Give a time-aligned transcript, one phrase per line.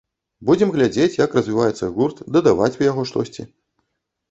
[0.49, 3.49] Будзем глядзець, як развіваецца гурт, дадаваць у яго штосьці.